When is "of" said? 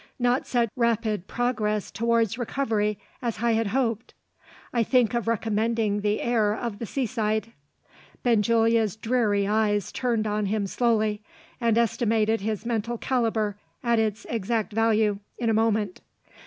5.13-5.27, 6.55-6.79